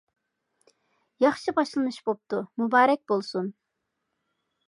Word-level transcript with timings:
ياخشى 1.25 1.53
باشلىنىش 1.59 1.99
بوپتۇ، 2.09 2.41
مۇبارەك 2.61 3.03
بولسۇن. 3.13 3.53